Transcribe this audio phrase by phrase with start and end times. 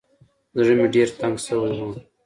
[0.57, 1.89] زړه مې ډېر تنګ سوى و.